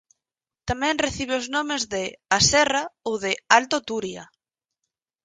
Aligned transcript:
Tamén 0.69 1.01
recibe 1.05 1.33
os 1.41 1.47
nomes 1.55 1.83
de 1.93 2.03
"A 2.37 2.39
Serra" 2.51 2.83
ou 3.07 3.15
de 3.23 3.33
"Alto 3.57 3.77
Turia". 3.87 4.23